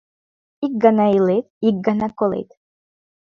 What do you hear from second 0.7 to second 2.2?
гана илет, ик гана